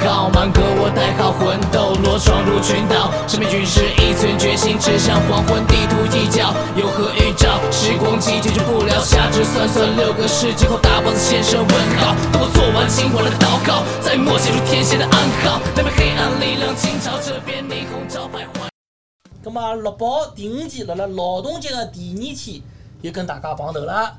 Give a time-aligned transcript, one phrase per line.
[0.00, 7.60] 号，满格我带好魂斗罗闯入群岛，神秘军师一寸决心，指向黄昏地图一角，有何预兆？
[7.70, 18.68] 时光机解决不了，下肢算算六个世纪后大 boss 现身问号，等我做完今晚的祷告，在默写出天线的暗号，那边黑暗力量倾巢，这边霓虹招牌换。
[19.44, 22.62] 咁么乐宝第五期辣辣劳动节个第二天
[23.00, 24.14] 又跟大家碰头了。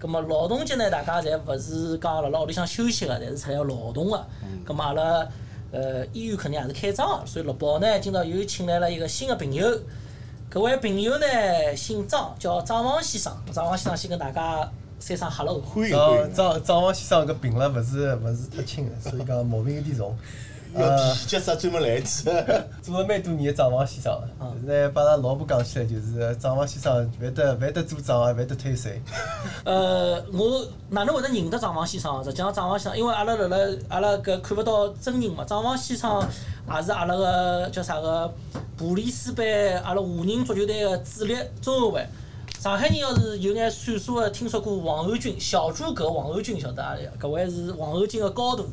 [0.00, 4.26] 咁么劳动节呢，大家侪勿是讲辣辣屋里向休息个，侪是出来要劳动个。
[4.66, 5.26] 咁么阿拉
[5.72, 9.66] 呃医院肯定也是开张个，所以六宝呢今朝又请来了一个新个朋友。
[10.50, 11.26] 搿位朋友呢
[11.76, 13.36] 姓张，叫张王先生。
[13.52, 15.60] 张王先生先跟大家三声 hello。
[15.90, 20.16] 张张张王先生搿病了，勿是勿是太轻个，所以讲毛病有点重。
[20.78, 22.30] 要呃，体脚啥专门来一次。
[22.82, 29.00] 做了蛮多年的张王先生了，但是呢，把阿拉老婆讲起来，就是张王先生勿得勿得做张，也勿得退税。
[29.64, 32.22] 呃，我哪能会得认得张王先生？
[32.24, 33.56] 实际上，张王先生，因为阿拉辣辣
[33.88, 36.20] 阿拉搿看勿到真人嘛，张王先生
[36.74, 38.32] 也是阿拉个叫啥个
[38.76, 39.44] 布里斯班
[39.84, 42.06] 阿拉华人足球队个主力中后卫。
[42.58, 46.96] 上海人要是有眼岁数个，听说过王安军、小诸葛王安军，晓得啊？
[47.20, 48.66] 搿位是王安军个高度。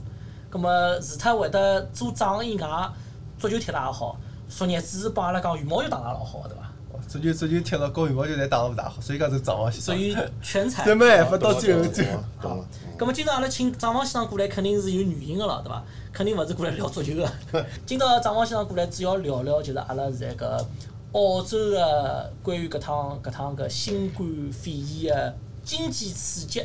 [0.56, 2.90] 葛末除脱会得做账以外，
[3.38, 4.18] 足球踢得也好，
[4.48, 6.72] 昨日子帮阿拉讲羽毛球打得也老好，对伐？
[7.10, 9.94] 足球足球踢了，跟羽毛球侪打了勿大好，所以讲是张王先生。
[9.94, 10.86] 所以全才。
[10.86, 12.66] 对没办法，到最后最后懂了，懂了。
[12.98, 15.84] 咁么今朝阿拉请张王先生过来，肯定是有原因个咯，对伐？
[16.14, 17.30] 肯定勿是过来聊足球个。
[17.86, 20.66] 今朝张王先生过来，主要聊聊就是阿拉现在搿
[21.12, 26.64] 澳洲个关于搿趟搿趟搿新冠肺炎个经济刺激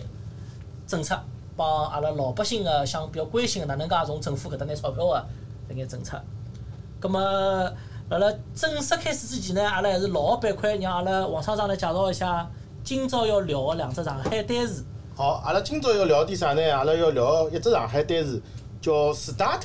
[0.87, 1.21] 政策，
[1.61, 5.27] 帮阿拉老百姓个想比较关心个哪能介从政府搿搭拿钞票个
[5.69, 6.19] 搿眼政策。
[7.03, 7.21] 咁么
[8.09, 12.51] 辣辣正式开始之前呢，阿拉还是老个板块让阿拉王厂长来介绍一下
[12.83, 14.83] 今朝要聊个两只上海单词。
[15.15, 16.63] 好，阿拉今朝要聊点啥呢？
[16.75, 18.43] 阿拉要聊一只上海单词，
[18.81, 19.61] 叫 start。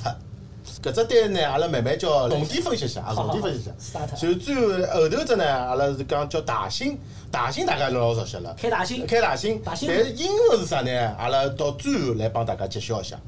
[0.82, 3.72] 搿只单词呢，阿拉慢慢叫重点分析一下，啊，重点分析一下。
[4.00, 6.98] 后最后后头只呢，阿拉是讲叫大兴，
[7.32, 8.56] 大兴大家老熟悉了。
[8.60, 9.62] 开大兴开大兴。
[9.62, 11.16] 大兴但是英文是啥呢？
[11.18, 13.20] 阿拉到最后来帮大家揭晓一下。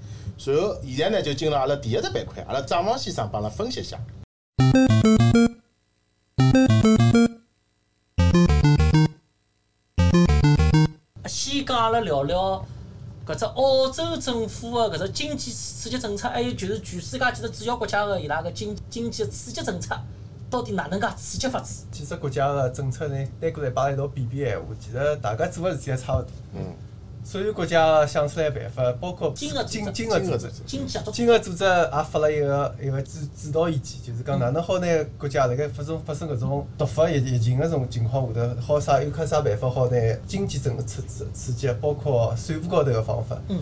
[0.46, 3.98] 然后现在呢，就进入阿拉第一只板块，阿拉张王先生帮阿拉分析一下。
[11.26, 12.66] 先讲阿拉聊聊
[13.28, 20.00] 搿只澳洲政府的搿只经济刺激政策，还有就是全世界几只主要国家的伊拉个经经济刺激政策，
[20.50, 21.84] 到底哪能介刺激法子？
[21.92, 26.32] 几只国家的政策呢，拿过来摆辣一道比比闲话，其实大家做个事体也差勿多。
[26.54, 26.74] 嗯。
[27.30, 30.50] 所有国家想出来办法，包括金额金金额组织。
[30.66, 43.38] 经合作金额组织也发了一个一个指指导意见，就是讲哪能好拿国家辣盖发生发生搿种突发疫疫情搿种情况下头，好啥有看啥办法好拿经济政策刺刺激，包括税务高头个方法。
[43.50, 43.60] 嗯。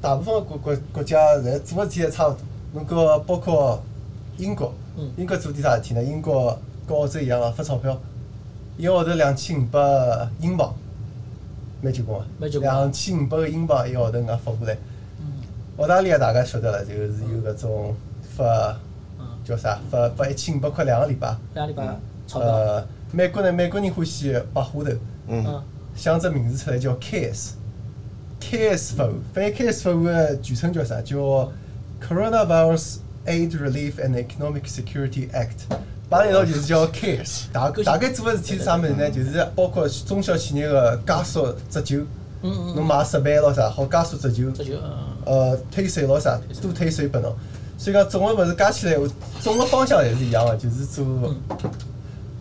[0.00, 2.40] 大部分个国国国家侪做个事体侪差勿多，
[2.72, 3.80] 侬搿包括
[4.38, 6.02] 英国嗯，英国做点啥事体呢？
[6.02, 7.96] 英国跟澳洲一样个发钞票，
[8.76, 9.78] 一个号头两千五百
[10.40, 10.74] 英镑，
[11.80, 14.76] 蛮结棍个，蛮结棍两千五百个英镑一个号头搿样发过来。
[15.78, 17.94] 澳大利亚大家晓得了，就是有搿种
[18.36, 18.78] 发
[19.18, 21.36] 嗯叫啥发发一千五百块两个礼拜。
[21.54, 21.86] 两个礼拜
[22.26, 24.90] 钞票，呃，美国呢，美国人欢喜白花头，
[25.28, 25.44] 嗯。
[25.46, 25.62] 嗯，
[25.94, 26.96] 想只名字出来叫。
[28.40, 31.02] CARES 法案，反正 CARES 法案的全称叫啥？
[31.02, 31.52] 叫
[32.00, 35.66] Coronavirus Aid Relief and Economic Security Act。
[36.08, 37.42] 摆辣一道就是叫 CARES。
[37.52, 39.10] 大大概做个事体是啥物事呢？
[39.10, 42.00] 就是包括中小企业个加速折旧，
[42.42, 44.50] 侬买设备咯啥，好加速折旧。
[45.24, 47.34] 呃退税咯啥，多退税拨侬。
[47.76, 48.96] 所以讲总个物事加起来，
[49.40, 51.04] 总个方向还是一样个，就是做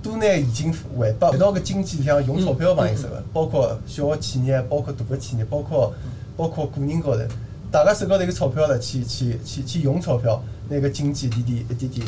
[0.01, 5.93] 多拿现金回拨回到个经济里向用钞票帮伊手个，包括小个企业，包括大个企业，包括
[6.37, 7.21] 包括个人高头，
[7.69, 12.07] 大家手高头有钞票了，去去去去用钞票，拿个经济一点点一点点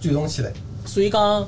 [0.00, 0.52] 转动起来。
[0.86, 1.46] 所以讲，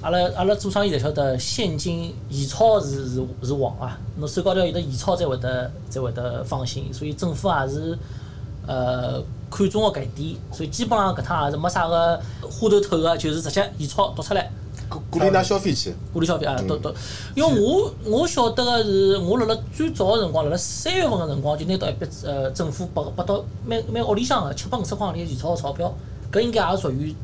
[0.00, 3.98] 阿拉阿拉做生意侪晓得，现金现钞是是是王啊。
[4.16, 6.92] 侬手高头有得现钞才会得才会得放心。
[6.92, 7.98] 所以政府也是
[8.66, 14.50] 呃看中个搿一点，所以基本上搿趟也是没啥个花头透个，就是直接现钞读出来。
[14.88, 15.94] 鼓鼓励㑚消费去。
[16.14, 16.90] 鼓励消费啊，读读，
[17.34, 25.94] 因为我我晓得个是，我辣辣最早个辰光，辣辣三月份个辰光就拿到一笔呃政府拨拨到每每屋里向个七百五十块行钿现钞个钞票，
[26.32, 27.14] 搿应该也属于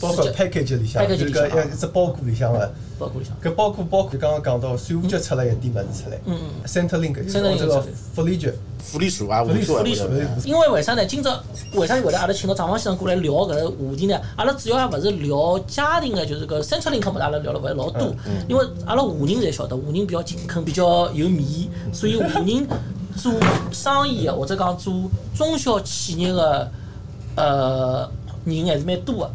[0.00, 2.72] 包括 package 里向，package 就里向啊搿一只包裹里向个。
[2.98, 3.36] 包裹里向。
[3.40, 9.82] 搿包裹包括刚刚讲到税务局出了一点物事出来嗯嗯，Centrelink 就是澳洲个福利局，福利署啊，无所谓。
[9.82, 10.08] 福利所
[10.44, 11.04] 因为为啥呢？
[11.06, 11.38] 今朝
[11.74, 14.20] 为啥会得阿拉请到张王先生过来聊搿个话题呢？
[14.36, 18.14] 阿拉主要还勿是聊家庭个，就是搿 Centrelink 嘛，阿拉聊了勿是老多。
[18.48, 22.66] 因为阿拉华人侪晓得，华人比较勤恳，比较有面，所以华人
[23.16, 23.32] 做
[23.72, 24.94] 生意个或者讲做
[25.34, 26.70] 中小企业个
[27.36, 28.10] 呃
[28.44, 29.30] 人还是蛮多个，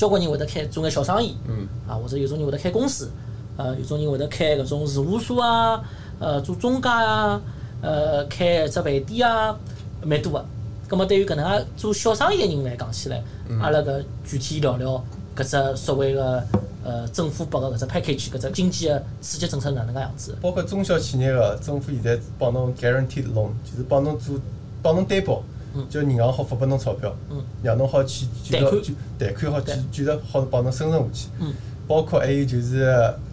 [0.00, 3.10] 交关人会得开做眼小生意，嗯啊或者有种人会得开公司，
[3.58, 5.84] 呃有种人会得开搿种事务所啊，
[6.18, 7.38] 呃做中介啊，
[7.82, 9.54] 呃开一只饭店啊，
[10.02, 10.42] 蛮多个。
[10.88, 13.22] 葛末对于搿能介做小生意个人来讲起来，
[13.60, 15.04] 阿拉搿具体聊聊
[15.36, 16.42] 搿只所谓个
[16.82, 20.34] 呃政府拨个搿只 package 搿只经济个刺激政策哪能介样子？
[20.40, 24.34] 包括中小企业个政府现在帮侬 guaranteed loan，就是帮侬做
[24.82, 25.42] 帮侬担保，
[25.88, 27.14] 就银行好发拨侬钞票。
[27.30, 28.82] 嗯，让侬好去继续贷款
[29.18, 31.52] 贷款好继对继续好帮侬生存下去嗯。
[31.88, 32.86] 包括还有就是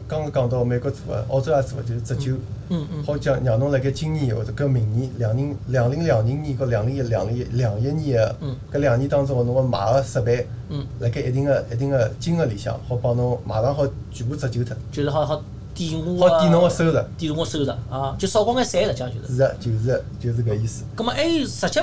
[0.07, 2.33] 刚刚讲到美国做个，澳洲也做个，就是折旧
[2.69, 2.87] 嗯。
[2.93, 8.55] 嗯，好讲让侬辣盖今年或者搿明年两零两零两零年和两零一两零两一年个嗯。
[8.73, 15.41] 搿两年当中，侬个买个设备嗯，辣盖一定个一定个金额里向，好帮侬马上好全部折旧脱，就是好好
[15.75, 16.99] 抵我好抵侬个收入。
[17.17, 19.33] 抵我收入啊，就少交眼税，实际上就是。
[19.33, 20.83] 是的，就是就是搿意思。
[20.95, 21.79] 咁么还有实际，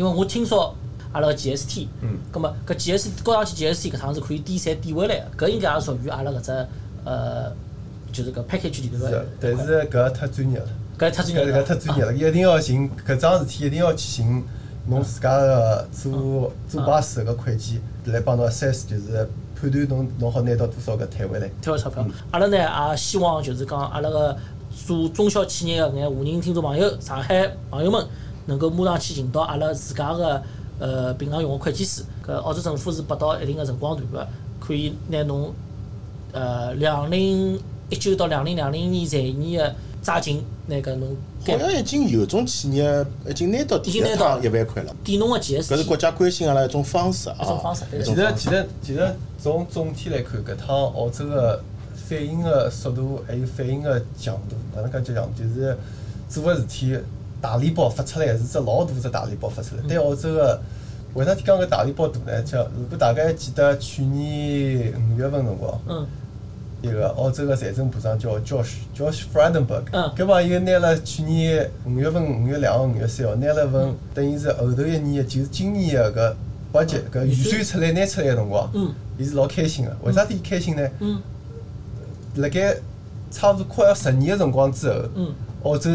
[0.00, 0.74] 因为我听说
[1.12, 2.16] 阿拉个 GST，嗯。
[2.32, 6.66] 咁么搿 GST 高上去 GST 搿趟是可以抵税抵回来个，搿应该也属于阿拉搿只
[7.04, 7.52] 呃，
[8.10, 10.68] 就是搿 package 里头个，但是搿太专业了，
[10.98, 14.42] 搿太专业搿了，搿太专业了，一定要寻搿桩事体，一定要去寻
[14.86, 19.28] 侬自家个做做 boss 个会计来帮侬 assess，就是
[19.60, 21.50] 判断侬侬好拿到多少个退回来。
[21.60, 22.06] 退回钞票。
[22.30, 24.34] 阿拉呢也希望就是讲阿拉个
[24.86, 28.06] 做中小企业个搿眼华人听众朋友、上海朋友们，
[28.46, 30.42] 能够马上去寻到阿拉自家个
[30.78, 32.02] 呃平常用个会计师。
[32.26, 34.28] 搿澳洲政府是拨到一定个辰光段个，
[34.58, 35.52] 可以拿侬
[36.32, 41.16] 呃两零一九到两零两零年财年个抓紧拿搿侬
[41.46, 45.96] 好像已经有种企业已经拿到第一已经拿到趟一万块了，点侬个搿是国。
[45.96, 47.36] 家关心阿拉一种方式啊。
[47.40, 51.62] 一种方式对一种方式其实其实其实从总体来看，搿趟澳洲个
[51.94, 55.42] 反应个速度还有反应个强度，哪能讲叫强度？
[55.42, 55.76] 就是
[56.28, 56.96] 做个事体
[57.40, 59.82] 大礼包发出来是只老大只大礼包发出来。
[59.88, 60.60] 对澳洲个
[61.14, 62.42] 为啥体讲搿大礼包大呢？
[62.42, 65.80] 叫如果大家还记得去年五月份辰光。
[65.88, 66.06] 嗯
[66.82, 76.34] 一个澳洲个财政部长叫 Josh Josh Frydenberg，嗯搿朋友拿了去年五月份、五月两号、五月三号拿了份等于是后头一年的，就是今年个
[76.72, 79.94] 搿 budget 搿预算出来拿出来个辰光嗯，伊是老开心个。
[80.04, 80.88] 为啥体开心呢？
[81.00, 81.20] 嗯
[82.36, 82.74] 辣盖
[83.30, 85.34] 差勿多快要十年个辰光之后，嗯
[85.64, 85.90] 澳洲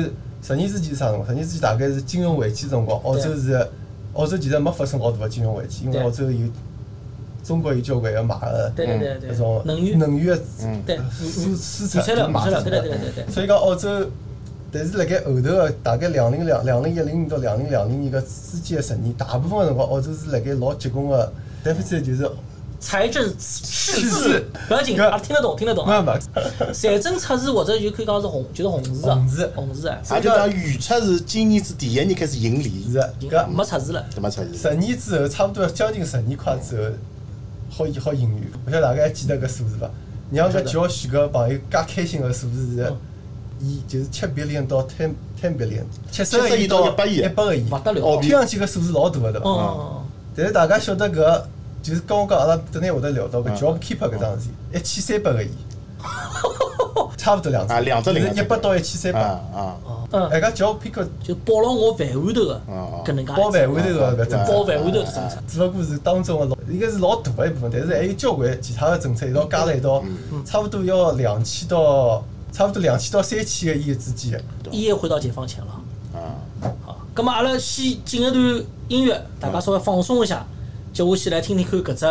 [0.45, 1.27] 十年之前是啥辰光？
[1.27, 3.68] 十年之前大概是金融危机辰光，澳洲是
[4.13, 6.47] 澳洲其实没发生老大个金融危机，因为澳洲有
[7.44, 9.31] 中国有交关要买个对对对对。
[9.31, 10.83] 搿种能源能源嗯。
[10.86, 13.33] 对输输出预测了就买预测了出去对对对对对。
[13.33, 14.07] 所以讲澳洲，
[14.71, 21.33] 但是辣盖后头个大概两零两两零一零年到两零两零年个之间个十年，大部分个辰光澳洲是辣盖老结棍个
[21.63, 22.30] deficit，就是
[22.85, 26.03] 财政赤字字，不要紧，搿啊，听得懂，听得懂没啊。
[26.03, 29.51] 没财 政赤字或者就可以讲是红，就是红字啊，红字。
[29.55, 34.05] 红字啊，也就讲预测是今年子第一年开始盈利，是搿没赤字了。
[34.13, 38.53] 怎么出十年之后，差不多将近十年快之后，好好盈余。
[38.67, 39.89] 勿晓得大家还记得搿数字伐？
[40.29, 42.97] 让搿叫许个朋友介开心个数字是嗯，
[43.61, 45.11] 以就是七 billion 到 ten
[45.41, 46.67] ten billion，七十个70亿亿。
[46.67, 49.49] 到到100亿一百个亿，勿得了哦，听上去搿数字老大个对伐？
[49.49, 50.03] 哦，
[50.35, 51.41] 但是大家晓得搿
[51.85, 53.56] 就是刚刚讲阿拉等下会得聊到搿嗯。
[53.56, 55.49] job keeper 搿桩事体，一千三百个亿，
[57.15, 59.59] 差勿多两只，啊两只零就是一百到一千三啊百。
[59.59, 59.77] 啊，
[60.11, 64.51] 嗯，哎，搿 job keeper 就包牢我饭碗头个嗯搿能介包饭碗头个搿政策。
[64.51, 64.65] 包。
[64.65, 65.37] 饭碗头的政策。
[65.47, 70.04] 只不过是当中个老，应该是老大个一部分，但是还有交关其他个政策一道加了一道，
[70.44, 74.31] 差不多要两千到差不多两千到三千个亿之间。
[74.63, 74.71] 个。
[74.71, 75.81] 一夜回到解放前了。
[76.15, 76.33] 啊，
[76.83, 80.45] 好，葛末阿拉先进一段音乐，大家稍微放松一下，
[80.95, 82.06] 接下去来听听看搿只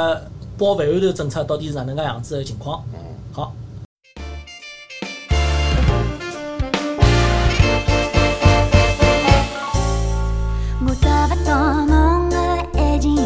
[0.59, 2.85] 包饭碗头政策到底是哪能介样子的情况。
[3.33, 3.55] 好。
[10.87, 12.37] 我得不到侬的
[12.75, 13.17] 爱情，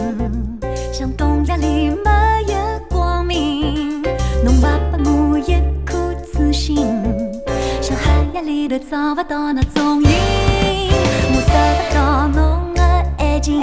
[0.93, 2.09] 像冬夜里没
[2.53, 2.57] 有
[2.89, 4.01] 光明。
[4.45, 4.63] 侬勿
[4.93, 6.15] 拨我一颗
[7.83, 10.09] 像海洋里头找不到那踪影。
[11.35, 12.81] 我得不到侬的
[13.19, 13.61] 爱情，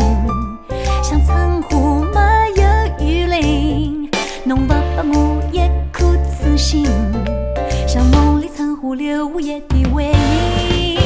[8.96, 10.98] 留下一点回忆。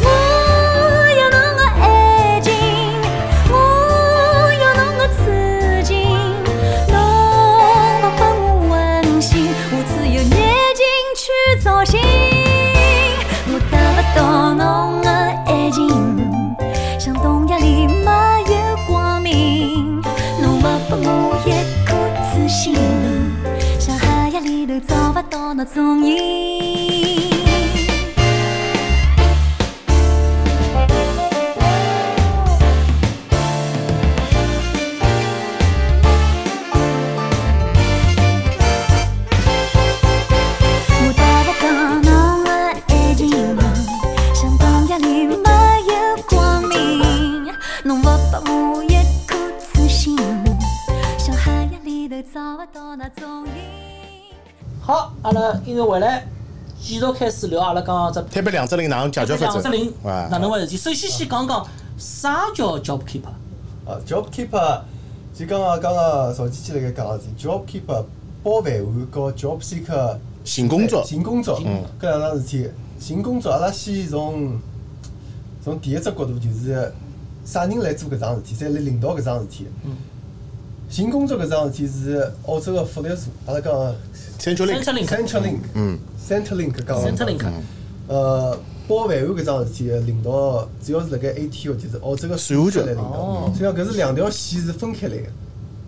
[0.00, 0.06] 我
[1.18, 2.52] 要侬的爱情，
[3.50, 3.52] 我
[4.60, 5.94] 要侬的痴情，
[6.88, 6.94] 侬
[8.00, 9.30] 勿拨我温馨，
[9.72, 10.30] 我只有眼
[10.76, 10.84] 睛
[11.16, 11.22] 去
[11.62, 12.00] 找寻。
[13.48, 15.08] 我得不到侬的
[15.46, 15.80] 爱情，
[16.98, 18.10] 像冬夜里没
[18.52, 18.54] 有
[18.86, 20.00] 光明，
[20.40, 21.48] 侬不拨我一
[21.84, 21.90] 颗
[22.30, 22.76] 痴心，
[23.80, 26.51] 像黑夜里头找不到那踪影。
[57.22, 59.60] 开始聊阿拉刚刚只特别两只零哪能解决法子？
[59.60, 60.26] 两只零啊。
[60.28, 60.66] 哪能回事？
[60.66, 60.76] 体？
[60.76, 61.64] 首先先讲讲
[61.96, 63.28] 啥叫 job keeper？
[63.86, 64.80] 啊，job keeper
[65.32, 68.04] 就刚刚刚刚邵基基辣盖讲个事体，job keeper
[68.42, 71.04] 包饭碗和 job seeker 寻工作。
[71.04, 71.84] 寻工作，嗯。
[72.00, 74.58] 搿两桩事体，寻工作阿拉先从
[75.62, 76.92] 从第一只角度就是
[77.44, 79.68] 啥人来做搿桩事体，侪来领导搿桩事体。
[79.84, 79.92] 嗯。
[80.90, 83.72] 寻工作搿桩事体是澳洲个福利社，阿拉讲
[84.40, 85.98] 三七零 Centrelink Centrelink，嗯
[86.40, 87.44] ，Centrelink 讲个 Centrelink
[88.08, 88.58] 呃，
[88.88, 93.18] 包饭碗搿桩事体个领导主要是辣盖 ATO，就是澳洲个税务局来领导。
[93.18, 95.24] 哦，所以讲搿是两条线是分开来个。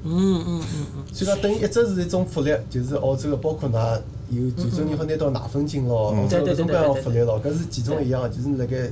[0.07, 8.91] 嗯嗯嗯嗯，所以讲，等于一只是一种福利，就是澳洲个，包括㑚有传承人好拿到奶粉金咯，各种各样福利咯，搿是其中一样，就是辣盖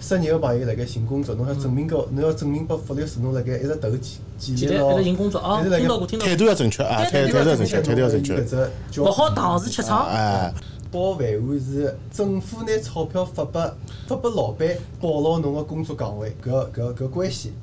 [0.00, 3.90] 失业个朋友辣盖寻工作，侬要证明个，侬要证明拨福利社侬辣盖一直投
[4.38, 8.34] 简简历咯，一直寻工作啊，听到过听到态，度要正确啊，态度要正确，态度要正确。
[8.40, 8.44] 搿。
[8.44, 10.06] 只叫勿好堂事吃场。
[10.06, 10.52] 哎，
[10.92, 13.74] 包饭碗是政府拿钞票发拨
[14.06, 14.68] 发拨老板，
[15.00, 17.54] 保牢侬个工作岗位，搿搿搿关系。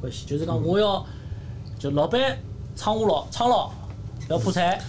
[0.00, 1.04] 关系就是讲我要
[1.76, 2.38] 就老板
[2.76, 3.70] 撑我牢撑牢，
[4.28, 4.80] 不要破产。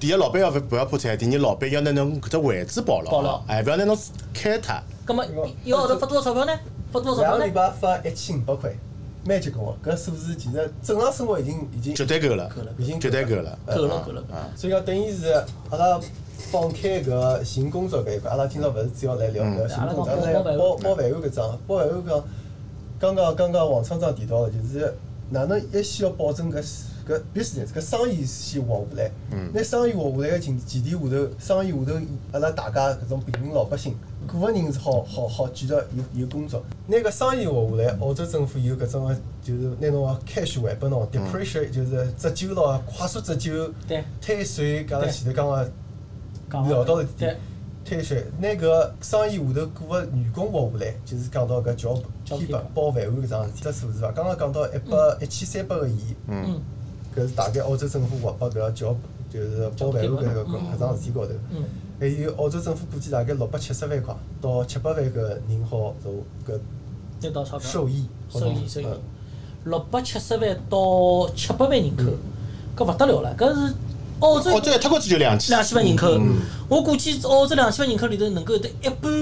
[0.00, 3.98] 第一，老板要勿不要破产；第二，老板要拿侬搿只位置保牢保牢牢，哎，勿要拿侬
[4.32, 4.74] 开脱。
[5.04, 5.24] 葛么
[5.62, 6.52] 一个号头发多少钞票呢？
[6.90, 7.52] 发多少钞票两个礼？
[7.52, 8.74] 拜发一千五百块，
[9.26, 9.92] 蛮结棍个。
[9.92, 13.58] 搿数字其实正常生活已经已经绝对够了够了，已经绝对够了。
[13.66, 14.22] 够了够了。
[14.30, 15.32] 啊，所以讲，等于是
[15.70, 16.00] 阿拉
[16.50, 21.58] 放开搿寻工作搿一块，阿拉今朝勿是主要来聊搿寻工作，嗯阿拉来包包饭碗搿桩。
[21.66, 22.24] 包饭碗讲，
[22.98, 24.94] 刚刚刚刚王厂长提到个，就是
[25.30, 26.62] 哪能一先要保证搿
[27.08, 29.10] 搿 business 搿生意先活下来。
[29.52, 32.00] 拿生意活下来个前前提下头，生意下头
[32.32, 33.96] 阿拉大家搿种平民老百姓。
[34.26, 45.72] 个个人是好好好继续有有工作，拿搿生意活下来，澳洲政府有搿种个，就是拿侬个 cash 还拨侬，depreciate 就是折旧咯，快速折旧，对退税，刚才前头讲个
[46.50, 47.36] 讲聊到了对
[47.84, 54.10] 退税，拿搿生意下头雇个员工活下来，就是讲到搿 job Job keeper keeper 包饭碗搿桩事体，只数字伐？
[54.12, 56.14] 刚刚讲到一百一千三百个亿，
[57.14, 58.96] 搿是大概澳洲政府划拨搿 job
[59.30, 61.32] 就是包饭碗搿个搿搿桩事体高头。
[61.98, 66.12] 还有澳洲政府估计大概六百七十万块到七百万个人好从
[66.46, 66.58] 搿
[67.22, 67.70] 拿到钞票。
[67.70, 68.84] 受益，受益收益。
[68.84, 69.00] 嗯，
[69.64, 72.04] 六百七十万到七百万人口，
[72.76, 73.74] 搿勿得了了，搿是
[74.20, 79.12] 澳洲澳洲一脱过去就两千，两千万人口嗯，我估计澳洲两千万人口里头能够有得一半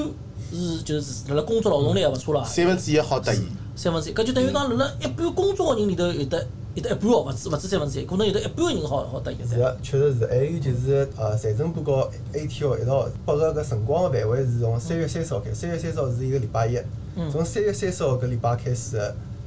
[0.53, 3.47] 是就是辣辣工作劳动力也勿错了，三分之一好得意。
[3.77, 9.55] 三分之一，搿就等于讲辣辣一半工作个人里头有得有得一半哦，勿止勿止三分之一，可能有得一半个人好好得现在。
[9.57, 10.27] 是个，确实是。
[10.27, 16.77] 还有就是呃，财政部和 ATO 一道拨个搿辰光个范围是从三月三十号开，三月三十号是一个礼拜一，
[17.17, 19.01] 嗯从三月三十号搿礼拜开始，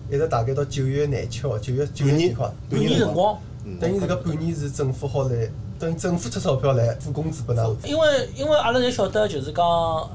[0.10, 3.38] 一直大概到九月廿七号，九月九月半年几号，半年辰光，
[3.79, 7.75] 等于是搿半年是政府好来，等于政府出钞票来付工资拨㑚。
[7.86, 9.65] 因为因为阿拉侪晓得，就是讲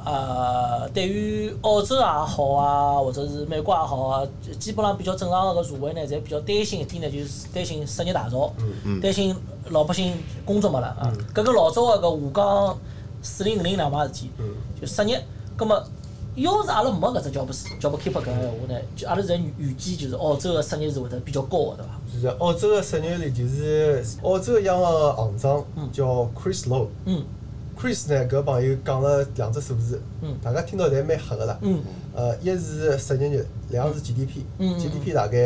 [0.04, 4.26] 呃，对于澳洲也好啊，或者是美国也好啊，
[4.59, 8.52] 基本上比较正常个搿社会呢，侪比较担心一点呢，就是担心失业大潮，
[9.02, 9.35] 担心
[9.71, 10.14] 老百姓
[10.45, 11.12] 工作没了啊。
[11.35, 12.78] 搿个老早个搿下岗
[13.23, 14.31] 四零五零两码事体，
[14.81, 15.23] 就失业。
[15.54, 15.83] 葛末
[16.35, 17.47] 要是阿拉没搿只 job
[17.81, 22.01] job keeper 搿个闲话呢，就阿拉侪预预计就是澳洲个失业率会得比较高个，对伐？
[22.15, 26.87] 就是澳洲个失业率，就是澳洲个央行个行长叫 Chris Low。
[27.05, 27.23] 嗯
[27.79, 31.59] Chris 呢，搿朋友讲了两只数字，嗯大家听到侪蛮吓个啦。
[31.62, 31.83] 嗯
[32.15, 34.43] 呃，一是失业率，两是 GDP。
[34.59, 35.37] 嗯嗯 GDP 大概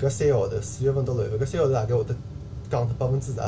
[0.00, 2.14] 搿三个号头，四月份到六月份，搿三个号头大概会得
[2.70, 3.40] 降脱百分之十。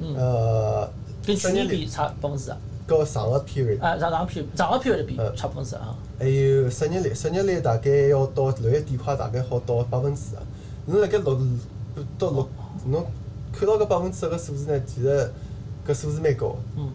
[0.00, 0.90] 嗯，呃，
[1.24, 2.52] 跟去年比差百分之十。
[2.86, 10.36] 和上个 period，啊，上上批上个批的比嗯差百分之啊，还有失业率，失业率大概要到六月底快，大概好到百分之十。
[10.86, 11.34] 侬辣盖六
[12.18, 12.48] 到六，
[12.86, 13.06] 侬
[13.52, 15.30] 看到搿百分之十个数字呢，其实
[15.86, 16.56] 搿数字蛮高个。
[16.76, 16.90] 嗯，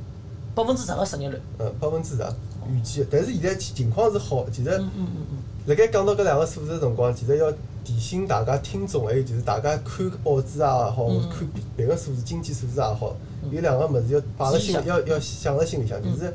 [0.53, 2.24] 百分之十个失业率，嗯，百分之十
[2.72, 7.51] 预计的，但是现在情况是好，其实嗯嗯嗯辣盖讲到搿两个数字的辰光，其实要
[7.84, 13.15] 提醒大家听众，还有就是大家看报纸也好，嗯看别个数字、经济数字也好，
[13.51, 16.34] 有两个物事要摆辣心要要想辣心里向，就是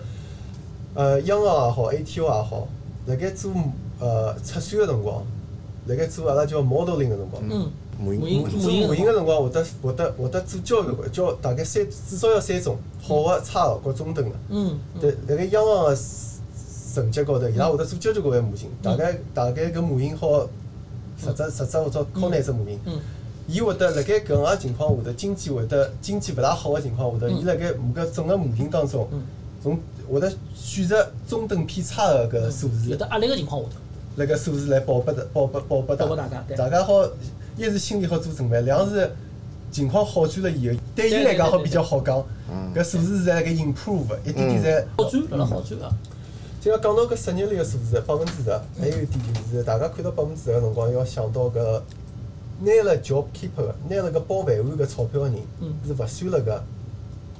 [0.94, 2.68] 呃央行也好，ATO 也好，
[3.06, 3.52] 辣盖做
[4.00, 5.22] 呃测算个辰光，
[5.86, 7.42] 辣盖做阿拉叫 modeling 个辰光。
[7.50, 7.70] 嗯。
[7.96, 14.34] 模型型模模型个辰光，会得会得会得做交关个，交大概三至少要三种，好个、差个和中等个。
[14.48, 15.96] 嗯对，辣盖央行个
[16.92, 20.40] 成绩高头，伊拉会得做交交关关模型，大概大概搿模型好
[21.16, 22.80] 十只十只或者靠廿只模型。
[22.84, 22.98] 嗯
[23.46, 29.22] 伊会得辣盖搿样个情况下头，经济会得经济勿大好个情况下头，嗯伊辣盖搿整个模型当中嗯，
[29.62, 29.78] 从
[30.10, 32.96] 会得选择中等偏差个搿数字有。
[32.96, 33.76] 得压力个情况下头，
[34.16, 37.04] 辣盖数字来报拨的报拨报拨大报拨大家对大家好，
[37.56, 39.10] 一是心里好做准备，两是
[39.70, 42.24] 情况好转了以后，对伊来讲好比较好讲，
[42.74, 44.86] 搿数字是在辣盖 improve，一点点在。
[44.96, 45.90] 好转，辣辣好转啊！
[46.60, 49.20] 就要讲到搿失业率个数字，百分之十，还有一点
[49.50, 51.82] 就是大家看到百分之十个辰光，要想到搿
[52.60, 55.36] 拿了 job keeper，拿了个包饭碗搿钞票个人，
[55.86, 56.60] 是勿算辣搿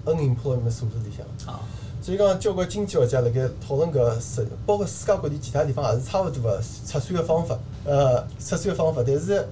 [0.07, 1.25] unemployment 数字里向。
[1.53, 1.61] 啊，
[2.03, 9.47] 所以讲，交关经济学家辣盖讨论搿世，包括世界各地其他地方也是差勿多个测算个方法，呃，测算个方法，但是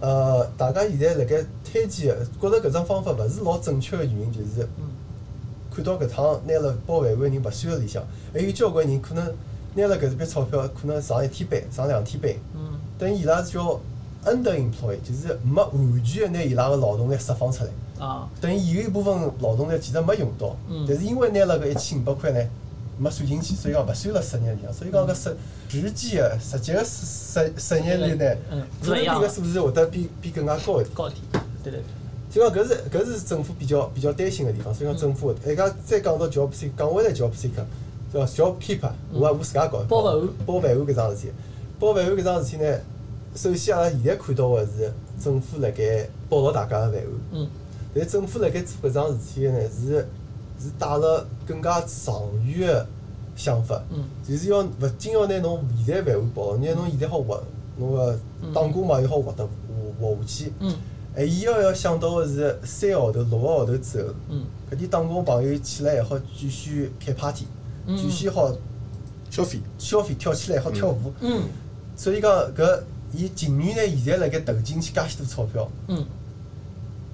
[0.00, 4.66] 呃，大家现在辣盖推荐个，觉着搿种方法勿是老正确个原因，就是
[5.74, 8.02] 看到搿趟拿了包饭碗个人勿算辣里向，
[8.32, 9.24] 还有交关人可能
[9.74, 13.78] 拿了搿笔钞票，可能上一天班，上两天班，嗯，等于伊拉是叫
[14.24, 17.70] underemployed，就是没完全个拿伊拉个劳动力释放出来。
[18.04, 20.86] 啊，等于有一部分劳动力其实没用到，嗯。
[20.88, 22.40] 但是因为拿了搿一千五百块呢，
[22.98, 24.72] 没算进去，所以讲勿算辣失业里向。
[24.72, 25.36] 所以讲搿实
[25.68, 30.94] 实际个实际个失失失业率呢嗯，可能比个数字会得比比更加高一点。
[30.94, 31.84] 高一点，对对对，
[32.30, 37.64] 就讲搿是搿是政府比较比较担心个地方，所以讲政府会，还讲再讲到 job seeker，讲回来 job seeker，
[38.12, 41.32] 叫 job keeper，我也我自家搞包饭碗包饭碗搿桩事体，
[41.78, 42.78] 包饭碗搿桩事体呢，
[43.34, 47.12] 首先阿拉现在看到个是政府辣盖保牢大家个饭碗。
[47.32, 47.48] 嗯，
[47.94, 50.08] 但政府辣盖做搿桩事体个呢，是
[50.60, 52.86] 是带了更加长远个
[53.36, 54.04] 想法，嗯。
[54.26, 57.42] 就是要勿仅要拿侬现在饭碗保牢，拿侬现在好活，
[57.78, 58.18] 侬个
[58.52, 59.46] 打工嘛又好活得
[60.00, 60.74] 活活下去，嗯。
[61.14, 64.44] 还伊要要想到个是三个号头、六个号头之后，嗯。
[64.72, 67.46] 搿点打工朋友起来还好继续开 party，
[67.86, 67.96] 嗯。
[67.96, 68.52] 继续好
[69.30, 71.44] 消费，消费跳起来好跳舞，嗯。
[71.96, 75.68] 所以讲搿伊情愿呢现在辣盖投进去介许多钞票。
[75.88, 76.04] 嗯，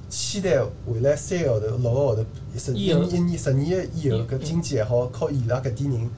[0.09, 2.25] 期待未来三个号头、六个号头、
[2.57, 6.11] 十一年、一年、十年以后，嗯搿经济还好靠伊拉搿点人，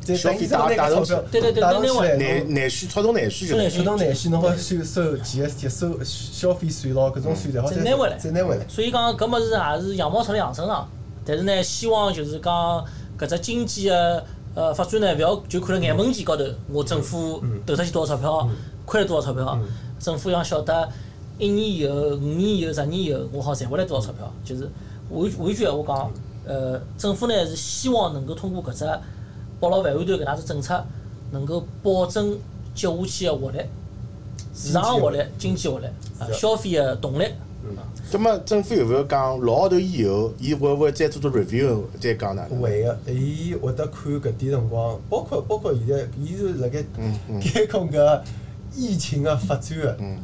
[0.00, 8.16] 再消费等伊再拿带搿钞票对对对带动起来，内侬内需促动内需就内是驱动内需，侬好收收 GST、收消费税咯，搿种税侪好再拿回来。
[8.16, 8.64] 再拿回来。
[8.68, 10.88] 所以讲搿物事也是羊毛出在羊身上，
[11.24, 12.84] 但是呢，希望就是讲
[13.18, 18.48] 搿只经济个呃发展呢，勿要就看辣眼门前高头，我政府投出去多少钞票，
[18.84, 19.58] 亏了多少钞票，
[19.98, 20.88] 政府要晓得
[21.38, 24.68] 一年以后、五年以后、十年以后，我好赚回来多少钞票，就是
[25.10, 26.12] 换换句闲话讲，
[26.46, 28.84] 呃，政府呢是希望能够通过搿只
[29.58, 30.84] 保牢饭碗头搿能介只政策，
[31.30, 32.36] 能够保证
[32.74, 33.58] 接下去个活力。
[34.56, 35.86] 市场个活力、经济活力、
[36.20, 37.24] 啊消费个动力，
[38.12, 42.46] 葛么政府有勿有讲六号头以后，伊会勿会再做做 review 再讲呢？
[42.62, 46.84] 会个，伊会得看搿点辰光，包括包括现在，伊是辣盖
[47.42, 48.20] 监控搿
[48.76, 50.18] 疫情个发展个嗯，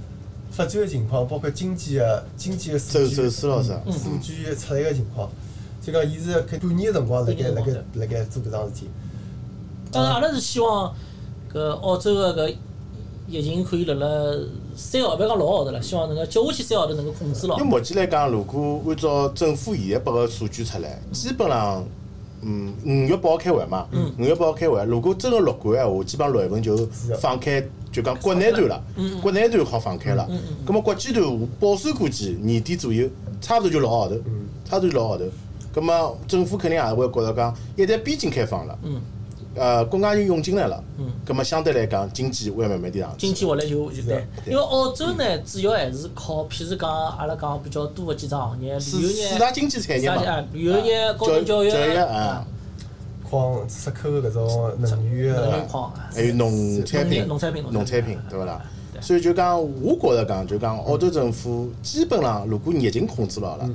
[0.50, 3.14] 发展个情况，包括经济个经济个数走据。
[3.14, 3.68] 走势咯是？
[3.92, 5.30] 数据出来个情况，
[5.80, 8.88] 就讲伊是搿半年个辰光辣盖辣盖辣盖做搿桩事体。
[9.92, 10.94] 当然，阿拉是希望
[11.52, 12.56] 搿澳洲个搿
[13.28, 14.06] 疫情可以辣辣
[14.74, 17.70] 三个号，勿要讲六个号头了，希望能够接下去三个号头能够控制牢因为。
[17.70, 21.84] 目前来讲，如果按照政府现在拨个数据出来，基本上，
[22.42, 23.86] 嗯，五月八号开会嘛，
[24.18, 26.76] 五月八号开会，如果真个乐观闲话，基本上六月份就
[27.20, 28.82] 放开，就讲国内段了，
[29.22, 30.28] 国内段好放开了。
[30.64, 33.08] 葛么国际段保守估计年底左右，
[33.40, 34.16] 差勿多就六个号头，
[34.64, 35.24] 差勿多就六个号头。
[35.72, 38.78] 葛么政府肯定也会觉着讲，一旦边境开放了，
[39.60, 40.82] 呃，国外人涌进来了。
[40.96, 43.26] 嗯，葛么相对来讲经济会慢慢点上去。
[43.26, 50.22] 经济活力就就对是，因为澳洲呢主要还是靠，譬如讲阿拉讲比较多个几只行业，四旅游四大业、经济产业嘛。
[50.22, 52.46] 啊，旅游业、高等教育教育啊啊，
[53.22, 57.72] 矿出口个搿种能源能个源矿啊，还有农产品、农产品农产品。
[57.72, 58.62] 农产品，对勿啦？
[59.02, 63.68] 所以就讲，我觉着讲，就讲澳洲政府基本上，如果疫情控制牢了，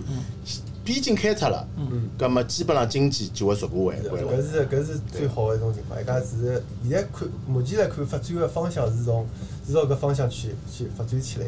[0.86, 1.68] 边境开脱了，
[2.16, 4.34] 葛么基本上经济就会逐步回回来。
[4.34, 6.00] 搿是搿是最好的一种情况。
[6.00, 9.26] 一家是现在看，目前来看发展的方向是从
[9.66, 11.48] 是朝搿方向去去发展起来。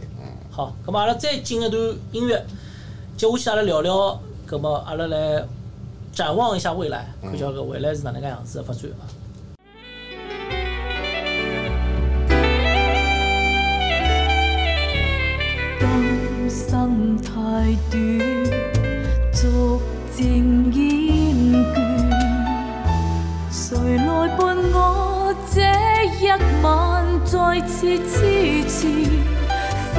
[0.49, 2.43] 好，咁么阿拉再进一段音乐，
[3.15, 4.19] 接下去阿拉聊聊，
[4.49, 5.45] 咁么阿拉来
[6.11, 9.05] 展望一下未来，看叫搿未来是哪能介样子的发展啊？
[15.79, 17.31] 今生太
[17.91, 18.56] 短，
[19.39, 19.79] 逐
[20.15, 20.19] 漸
[20.71, 20.75] 厭
[21.75, 21.77] 倦。
[23.51, 24.41] 誰來伴
[24.73, 24.75] 我
[25.53, 25.61] 這
[26.17, 26.25] 一
[26.63, 26.65] 晚
[27.23, 27.75] 再次
[28.09, 28.15] 痴
[28.67, 28.81] 纏？
[29.93, 29.95] 風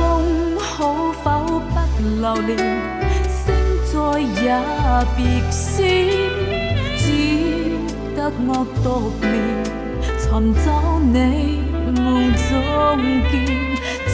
[0.59, 1.27] 好否
[1.61, 1.75] 不
[2.21, 2.51] 留戀？
[3.31, 3.39] 星
[3.87, 4.45] 再也
[5.15, 5.19] 別
[5.53, 5.57] 閃，
[6.99, 7.07] 只
[8.17, 8.51] 得我
[8.83, 8.87] 獨
[9.23, 9.25] 眠，
[10.19, 10.27] 尋
[10.65, 10.67] 找
[10.99, 11.17] 你
[11.95, 11.97] 夢
[12.49, 12.51] 中
[13.31, 13.33] 見，
[14.09, 14.11] 次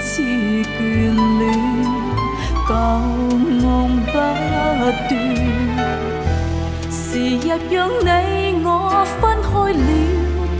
[0.00, 0.74] 次眷
[1.14, 1.40] 戀，
[2.70, 5.10] 旧梦不断
[6.88, 8.08] 时日让你
[8.64, 8.68] 我
[9.20, 9.78] 分开了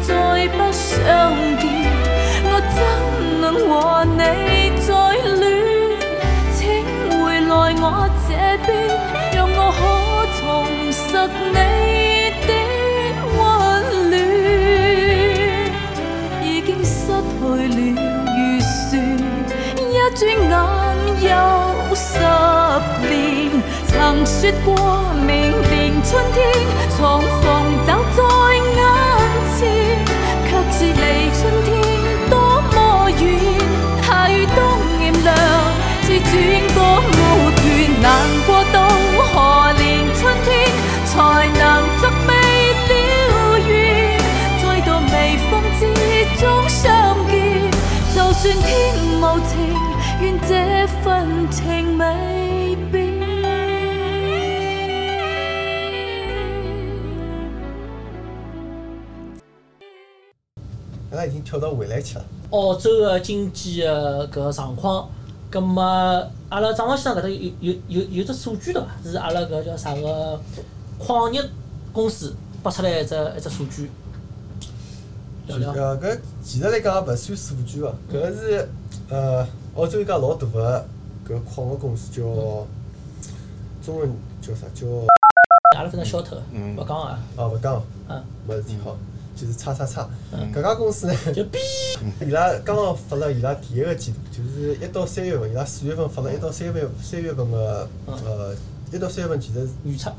[0.02, 0.10] 再
[0.48, 0.98] 不相
[1.60, 1.62] 见？
[2.52, 2.78] 我怎
[3.40, 3.70] 能和
[4.04, 4.18] 你
[4.84, 4.88] 再
[5.38, 5.42] 恋
[6.52, 6.58] 请
[7.22, 7.84] 回来我
[8.26, 8.28] 这
[8.66, 8.68] 边
[9.32, 9.80] 让我可
[10.40, 10.40] 重
[10.90, 10.98] 拾
[11.54, 11.58] 你
[12.48, 12.50] 的
[13.38, 13.38] 温
[14.10, 14.12] 暖
[16.42, 17.78] 已经失去了
[18.36, 18.90] 预算
[20.14, 20.52] 转眼
[21.22, 22.18] 又十
[23.08, 23.10] 年。
[23.86, 24.68] 曾说过
[25.26, 26.38] 明年春天，
[26.96, 27.44] 重逢
[27.86, 28.18] 就在
[28.76, 28.80] 眼
[29.56, 29.58] 前，
[30.46, 31.02] 却是离
[31.34, 31.68] 春天
[32.28, 32.34] 多
[32.72, 32.74] 么
[33.10, 33.20] 远。
[34.02, 34.58] 下雨冬
[35.00, 35.28] 炎凉，
[36.02, 36.30] 是转
[36.74, 36.78] 过
[37.10, 37.18] 没
[37.56, 37.64] 断，
[38.02, 38.06] 难
[38.46, 38.48] 过
[61.40, 62.24] 经跳到未来去了。
[62.50, 65.08] 澳洲的经济的搿个状况，
[65.50, 65.82] 葛末
[66.48, 68.88] 阿拉张望先生搿搭有有有有只数据对伐？
[69.04, 70.40] 是阿拉搿叫啥个
[70.98, 71.42] 矿业
[71.92, 73.90] 公司拨出来一只一只数据。
[75.48, 78.68] 呃，搿其实来讲也勿算数据哦，搿是
[79.08, 80.84] 呃澳洲一家老大个
[81.28, 82.22] 搿矿个公司叫
[83.84, 84.66] 中文叫啥？
[84.74, 84.86] 叫
[85.76, 86.76] 阿拉反正晓得，嗯。
[86.76, 88.96] 勿讲啊，哦勿讲，嗯，没事体好，
[89.40, 90.52] 就是叉叉叉嗯。
[90.52, 91.58] 搿家公司呢，就逼
[92.20, 98.54] 伊拉刚刚发了伊拉第一个季度，就是一到三月份，伊拉四月份发了一到三月三月份个嗯呃
[98.92, 100.10] 一到三月份其实预测，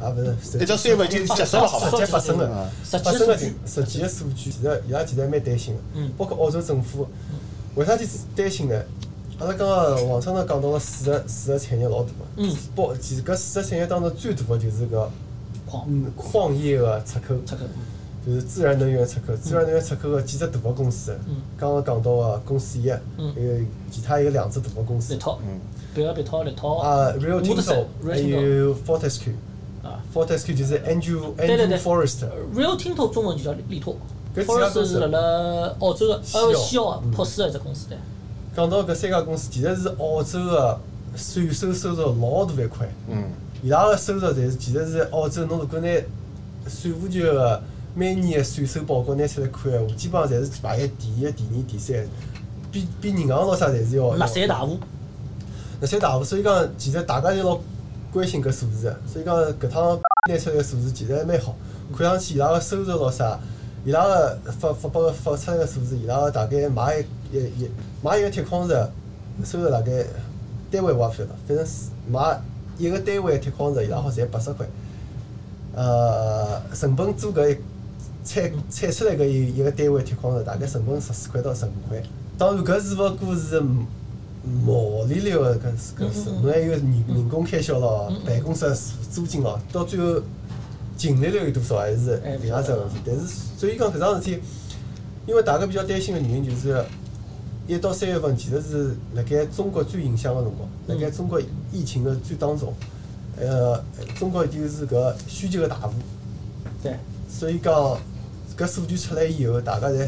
[0.00, 1.96] 啊勿是，一到三月份已经结束了，好吧实？
[1.98, 6.10] 际发生的嗯，实际发生的的数据情，实际的数据，其实伊拉其实还蛮担心的嗯。
[6.18, 7.06] 包括澳洲政府，
[7.76, 8.82] 为啥体担心呢？
[9.38, 15.08] 阿拉刚刚王昌头讲到了四个四个产业老大个，嗯包其实搿四个产业当中最大的就是搿
[15.66, 17.62] 矿嗯矿业个出口，出口，
[18.26, 21.16] 就是自然能源出口，自然能源出口个几只大个公司。
[21.26, 23.34] 嗯，刚刚讲到个公司一，还嗯。
[23.36, 25.14] 有其他有两只大个公司。
[25.14, 25.58] 立，陶，嗯，
[25.94, 29.32] 别个别陶立陶，啊，Rio 乌德森 Tinto，还有 Fortescue。
[29.82, 30.02] 啊。
[30.12, 33.96] Fortescue 就是 Andrew 对对 Andrew Forrester，，Rio Tinto 中文就叫力拓
[34.36, 37.96] 搿几家公，Forest 司是辣辣澳洲个，呃西澳西澳珀斯个一只公司对，
[38.54, 40.78] 讲到搿三家公司，其实是澳洲个
[41.16, 42.86] 税收收入老大一块。
[43.08, 43.24] 嗯，
[43.62, 45.88] 伊拉个收入侪是其实是澳洲，侬如果拿
[46.68, 47.60] 税务局个
[47.94, 52.06] 每年个税收报告拿出来看闲话，基本上侪是排在第一、第二、第三，
[52.70, 54.16] 比比银行咾啥侪是要。
[54.16, 54.78] 纳三大户，
[55.80, 57.58] 那三大户，所以讲其实大家侪老
[58.12, 59.98] 关心搿数字个，所以讲搿趟
[60.28, 61.56] 拿出来个数字其实还蛮好，
[61.96, 63.38] 看上去伊拉个收入咾啥，
[63.84, 66.98] 伊拉个发发拨个发出来个数字，伊拉个大概买
[67.32, 67.70] 一一一
[68.02, 68.88] 买一个铁矿石
[69.44, 70.04] 收入大概
[70.70, 72.40] 单位我也勿晓得，反正是买
[72.78, 74.66] 一个单位的铁矿石伊拉好赚八十块，
[75.74, 77.58] 呃，成本做搿一
[78.24, 82.02] 产产出来个一一个单位铁矿石大概成本十四块到十五块，
[82.36, 83.60] 当然搿只勿过是
[84.64, 88.74] 毛利率个搿是搿是，侬还有人人工开销咯，办公室
[89.10, 90.20] 租金咯，到最后
[90.96, 92.96] 净利率有多少还是哎另外只问题。
[93.04, 93.22] 但是
[93.56, 94.38] 所以讲搿桩事体，
[95.26, 96.82] 因为大家比较担心个原因就是，
[97.66, 101.40] 一到三月份其实是辣盖中国最影响个辰光，辣盖中国
[101.72, 102.72] 疫情个最当中，
[103.38, 103.82] 呃，
[104.18, 105.92] 中国就是搿需求个大户，
[106.82, 106.96] 对，
[107.28, 107.98] 所以讲
[108.60, 110.06] 搿数据出来以后，大家侪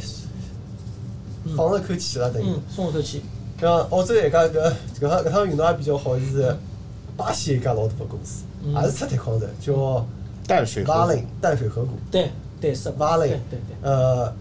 [1.56, 2.46] 放了口气了，等于。
[2.46, 3.22] 嗯，松了口气，
[3.58, 6.54] 像澳洲一家搿搿趟搿趟运动也比较好，就是
[7.16, 8.74] 巴西一家老大个公司，嗯。
[8.74, 10.06] 也是出铁矿石，叫
[10.46, 11.92] 淡水河 Vale 淡水河谷。
[12.10, 14.32] 对对是，Vale 对对对，呃，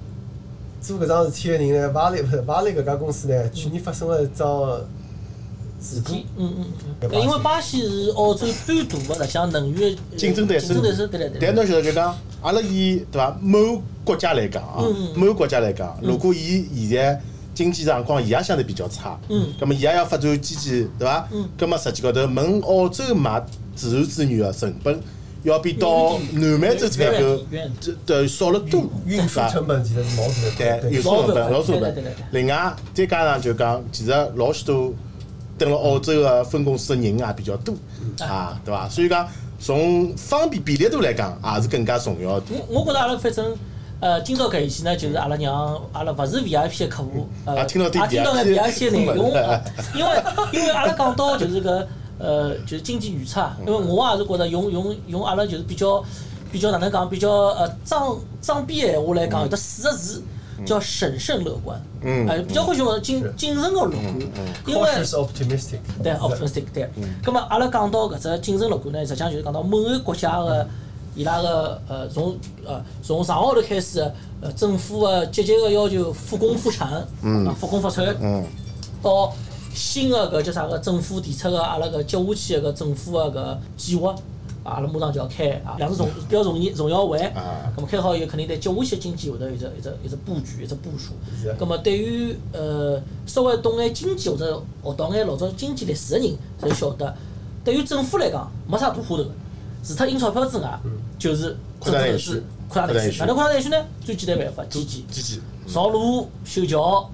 [0.82, 4.82] 做搿桩事体个人呢，Vale 勿 是 Vale 搿家公司呢，去年发生了一桩
[5.82, 6.14] 事故。
[6.38, 6.66] 嗯，嗯
[7.02, 7.22] 嗯。
[7.22, 10.68] 因为巴西是澳洲最大的，实际上能源竞争对手。
[10.68, 11.40] 竞争对手，对对对。
[11.42, 14.84] 但侬晓得就讲，阿拉以对伐某国家来讲啊
[15.16, 17.22] 某国家来讲，如果伊现在
[17.54, 19.54] 经济状况伊也相对比较差，嗯。
[19.60, 21.48] 葛么伊也要发展基建，对伐嗯？
[21.58, 23.44] 葛么实际高头，问澳洲买
[23.76, 25.00] 自然资源的成本，
[25.44, 27.42] 要比到南美洲这远个
[27.80, 31.96] 这的少了多，运输成本其实是老大的，对，运输成本老成本。
[32.32, 34.94] 另外，再加上就讲，其实老许多
[35.58, 37.76] 等了澳洲的分公司的人也比较多
[38.20, 38.90] 啊，对伐？
[38.90, 39.28] 所以讲，
[39.62, 42.46] 从方便便利度来讲，也是更加重要的。
[42.70, 43.56] 我我觉着阿拉反正。
[44.02, 49.32] 呃，今朝搿一期呢，就是阿拉让阿拉勿是 VIP 的客户，呃，啊听到对也听到眼 VIP 的 内容
[49.94, 51.86] 因为因为阿拉讲到就是搿
[52.18, 56.04] 呃，就是经济预测啊，因为我也是觉着用用用阿拉就是比较
[56.52, 60.24] 比较哪能讲，比较呃装装逼闲话来讲，有得四个字
[60.66, 64.20] 叫审慎乐观，嗯哎，比较欢喜用谨谨慎个乐观，
[64.66, 66.90] 因为 cautious optimistic，对，optimistic 对。
[67.24, 70.68] 咁么阿拉讲到搿只谨慎乐观呢，实际上就是讲到某个国家个
[71.16, 78.46] 伊拉个呃从呃从上号头开始的呃政府个积极个要求复工复产，啊复工复产，嗯。
[79.02, 79.34] 到
[79.74, 84.16] 新个搿叫啥个政府提出个阿拉个接下去个搿政府个搿计划，
[84.64, 91.14] 阿拉马上就要开啊，两次重比较重要重要会，啊咁么开好以后，肯定对接下去的经济会得有一只一只一只布局，一只部署。
[91.60, 97.16] 咁么对于呃稍微懂眼经济或者学到眼老早经济历史个人，侪晓得，
[97.64, 99.30] 对于政府来讲没啥大花头个，
[99.84, 100.80] 除脱印钞票之外，
[101.18, 103.20] 就是扩大内需政府投资扩大内需。
[103.20, 103.78] 哪能扩大内需呢？
[104.06, 105.08] 最简单办法，基建。
[105.08, 107.10] 基建，造路、修桥、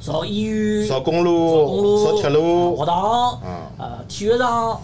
[0.00, 4.80] 造医院、造公造路公路、造铁路学堂嗯、呃体育场啊，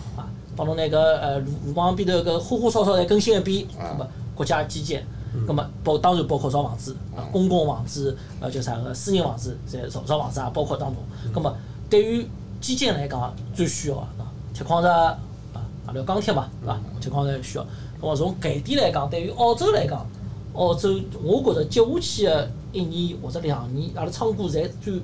[0.56, 5.06] 帮侬那个呃路路旁边头搿花花草草侪更新一遍，嗯那么国家基建，
[5.46, 11.02] 那么包当然包括造房子啊，公共房子呃叫啥个私人房子，侪造造房子也包括当中。
[11.34, 11.54] 那么
[11.90, 12.26] 对于
[12.60, 15.18] 基建来讲，最需要个啊，铁矿石啊，
[15.86, 16.80] 阿拉钢铁嘛，对伐？
[17.00, 17.66] 铁矿石需要。
[18.00, 20.06] 那么从搿一点来讲，对于澳洲来讲，
[20.54, 25.00] 澳洲我觉着接下去个一年或者两年，阿拉仓库侪最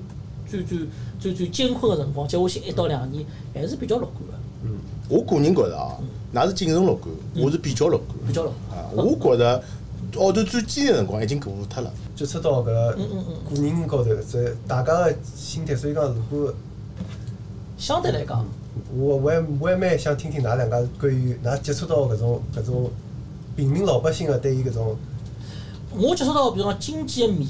[0.46, 0.78] 最最
[1.20, 4.31] 最最艰困个辰光，接下去一到两年还是比较乐观个，
[5.12, 5.98] 我个人觉着啊，
[6.32, 8.08] 㑚是谨慎乐观，我是比较乐观。
[8.26, 8.80] 比较乐观。
[8.80, 9.62] 啊，我觉着
[10.18, 11.92] 澳洲最艰难的辰光已经过脱了。
[12.16, 12.96] 接触到搿个
[13.50, 16.54] 个人高头，这大家个心态，所以讲如果
[17.76, 18.42] 相对来讲，
[18.96, 22.90] 我我也我也蛮想听听㑚两家关于㑚接触到搿种搿种
[23.54, 24.96] 平民老百姓个对于搿种
[25.94, 27.48] 我接触到比如讲经济个面，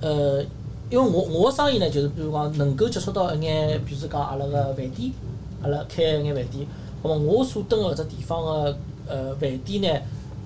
[0.00, 0.40] 呃，
[0.88, 5.10] 因为我我个生意呢，就是比如讲能够接触到一眼，比如讲阿拉个饭店，
[5.66, 6.66] 阿拉开一眼饭店，
[7.02, 10.00] 那么我所蹲个搿只地方个呃饭店呢，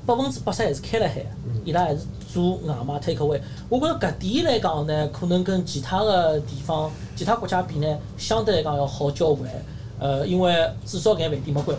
[0.07, 1.27] 百分之八十还是开辣海个，
[1.65, 3.41] 伊拉还是做外卖 take away。
[3.69, 9.51] 我觉着搿点来讲呢，可能跟其他个地方、其他国家比呢，相对来讲要好交关。
[9.99, 10.55] 呃，因为
[10.87, 11.77] 至少搿眼饭店没关，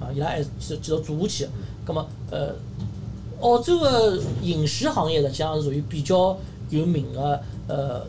[0.00, 1.50] 啊，伊拉还是继续做下去个。
[1.86, 2.54] 葛末呃。
[3.40, 6.38] 澳洲个饮食行业实际上是属于比较
[6.70, 8.00] 有名个，呃，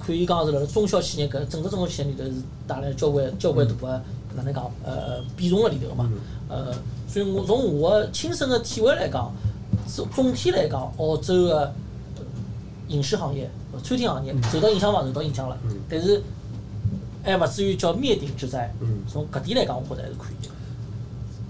[0.00, 2.32] 可以讲是辣辣中小企业搿整个中小企业里头是
[2.66, 4.02] 带来交关交关大个
[4.34, 6.10] 哪能讲呃比重辣里头个嘛，
[6.48, 6.72] 呃，
[7.06, 9.30] 所以我从我个亲身个体会来讲，
[9.86, 11.58] 总总体来讲，澳洲个
[12.16, 12.22] 呃
[12.88, 15.02] 饮食行业、呃餐厅行业受到影响伐？
[15.02, 15.56] 受到影响了，
[15.88, 16.22] 但是
[17.22, 18.72] 还勿至于叫灭顶之灾。
[19.06, 20.52] 从搿点来讲，我觉着还是可以个。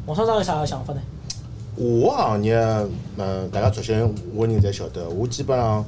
[0.07, 1.01] 王厂长有啥想法呢？
[1.77, 2.55] 我个行业，
[3.17, 3.93] 嗯，大家熟悉
[4.35, 5.85] 我个人侪晓得，我基本上，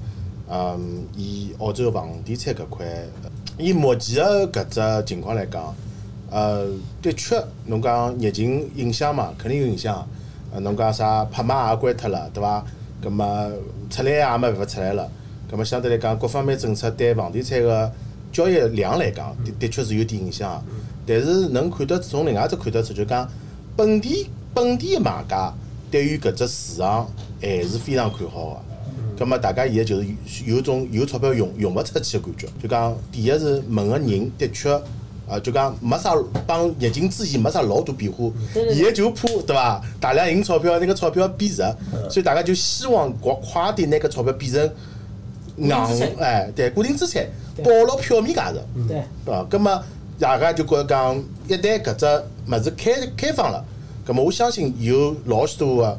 [0.54, 2.86] 嗯，以澳洲房地产搿块，
[3.56, 5.74] 以目前个搿只情况来讲，
[6.30, 6.66] 呃，
[7.00, 10.06] 的确，侬讲疫情影响嘛，肯定有影响。
[10.52, 12.62] 呃，侬讲啥拍卖也关脱了，对伐？
[13.00, 13.50] 葛末
[13.88, 15.10] 出来也没办法出来了。
[15.50, 17.90] 葛末相对来讲，各方面政策对房地产个
[18.30, 20.62] 交易量来讲，的的确是有点影响。
[21.06, 23.26] 但是能看得从另外一只看得出，就讲
[23.74, 25.50] 本地本地个买家
[25.90, 27.08] 对于搿只市场
[27.40, 28.71] 还是非常看好个。
[29.22, 30.06] 葛末大家现在就是
[30.44, 34.76] 有有种有钞票用用勿出去个感觉，就讲第一是问个人的确。
[35.28, 36.12] 呃，就讲没啥
[36.44, 39.80] 帮疫情之前没啥老大变化，现在就怕对伐？
[40.00, 41.62] 大量印钞票，那个钞票贬值，
[41.94, 44.70] 嗯所以大家就希望搞快点拿搿钞票变成
[45.58, 45.72] 硬
[46.18, 48.58] 哎，对，固定资产，对保牢票面价值。
[48.88, 48.96] 对。
[49.24, 49.44] 对伐？
[49.44, 49.82] 葛末
[50.18, 52.06] 大家就觉着讲，一旦搿只
[52.50, 53.64] 物事开开放了，
[54.04, 55.98] 葛末我相信有老许多个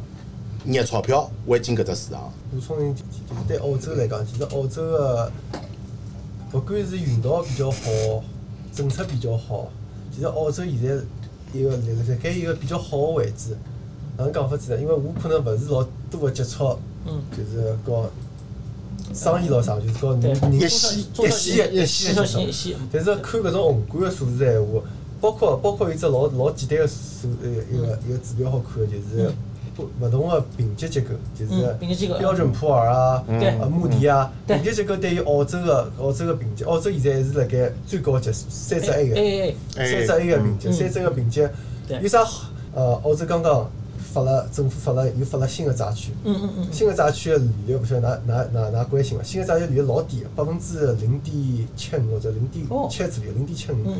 [0.65, 2.32] 热钞票会进搿只市场。
[2.52, 5.32] 补充一点，就是对澳洲来讲，其实澳洲个
[6.54, 8.23] 勿管是运道比较好，
[8.73, 9.69] 政策比较好，
[10.13, 11.04] 其实澳洲现在
[11.54, 13.58] 一个辣辣盖一个比较好个位置。
[14.15, 14.80] 哪能讲法子呢？
[14.80, 18.06] 因为我可能勿是老多个接触，嗯就是搞
[19.12, 22.78] 生意咯啥，就是搞对人一线一线一线的线。
[22.91, 24.82] 但是看搿种宏观个数字闲话，
[25.19, 29.34] 包括包括一只老老简单个数呃一个一个指标好看个，就是嗯
[29.75, 39.15] 不勿同个评级机构，就是嗯评级机构标准普尔啊，对呃穆迪啊，评级机构对于澳洲个澳洲个评级，澳洲现在还是辣盖最高级三只 A 个。
[39.75, 41.47] 三只 A 个评级，嗯三只个评级
[42.01, 42.49] 有啥好？
[42.75, 43.69] 呃，澳洲刚刚
[44.13, 49.23] 发了，政府发了又发了新个债券，嗯嗯嗯新个债券个利率勿晓得㑚㑚㑚㑚关心伐？
[49.23, 53.95] 新个债券利率老低个，百分之零点七五或者零点哦七左右，零点七五嗯。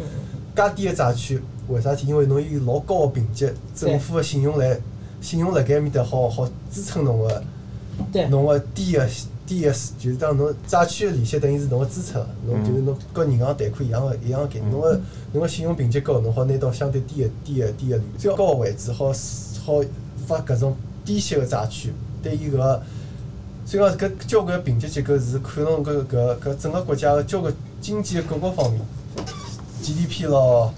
[0.56, 2.08] 介低个债券，为啥体？
[2.08, 4.80] 因为侬有老高个评级，政府个信用来
[5.24, 7.44] 信用辣盖埃面搭好好支撑侬个
[8.12, 9.08] 对侬个低个
[9.48, 14.70] 低个，就是讲侬债券个利息等于是侬个支出，侬就是侬跟银行贷款一样个一样个概念。
[14.70, 15.00] 侬个
[15.32, 19.08] 侬个信用评级高，侬好拿到相对低个低个低个利率，最高个位置好
[19.66, 19.82] 好
[20.28, 22.84] 发搿种低息个债券，对伊搿个。
[23.66, 28.82] 所以讲搿交关评级机构是看侬搿搿搿整个国家个交关经济个各个方面
[29.82, 30.74] ，GDP 咯，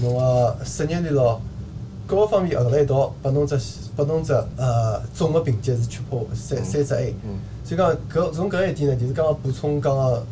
[0.00, 1.40] 侬个失业率咯，
[2.06, 3.56] 各个方面合辣一道，拨侬只
[3.96, 7.14] 拨侬只呃总个评级是 triple 三三只 A。
[7.24, 7.38] 嗯。
[7.64, 10.22] 所以讲搿从搿一点呢，就是刚刚补充刚刚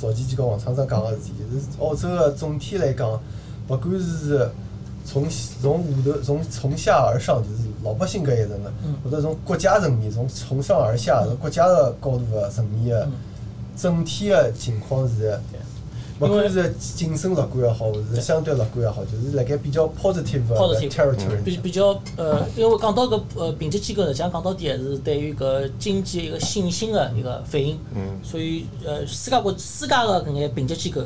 [0.00, 3.10] 赵琪琪跟王厂长讲个事体，就是澳洲个总体来讲，
[3.68, 4.48] 勿管是
[5.04, 8.72] 从从下头从从下而上，就是老百姓搿一层的，
[9.04, 13.08] 或者从国家层面，从从上而下，从国家个高度个层面个
[13.76, 15.38] 整体个情况是，
[16.20, 27.78] 勿管是谨慎乐观也好，或是相对乐观也好，就是辣盖比较 positive 的 positive territory 比比较呃，因为讲到搿呃评级机构实际上讲到底还是对于搿经济一个信心的一个反应。
[27.94, 28.18] 嗯。
[28.22, 31.02] 所以呃，世界国世界个搿眼评级机构，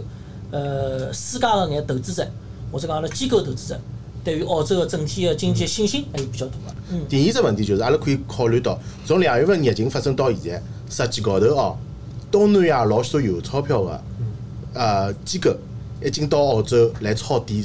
[0.51, 2.27] 呃，世界个眼投资者
[2.70, 3.79] 或者讲阿拉机构投资者，
[4.25, 6.75] 对于澳洲个整体个经济信心还是比较大个。
[6.90, 11.77] 嗯，第二只问题就是，阿拉可以考虑到，从两月份疫情发生到现在，实际高头哦，
[12.31, 14.01] 东南亚老许多有钞票个
[14.74, 15.54] 呃机构
[16.04, 17.64] 已经到澳洲来抄底